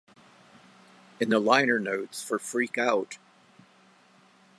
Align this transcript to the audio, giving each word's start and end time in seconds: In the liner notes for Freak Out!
In 1.19 1.29
the 1.29 1.37
liner 1.37 1.77
notes 1.79 2.23
for 2.23 2.39
Freak 2.39 2.75
Out! 2.79 3.19